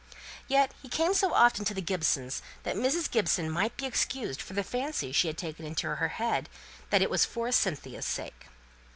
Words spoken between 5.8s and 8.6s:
her head, that it was for Cynthia's sake.